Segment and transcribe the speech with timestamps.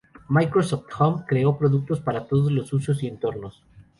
[0.29, 3.61] Microsoft Home creó productos para todos los usos y entornos.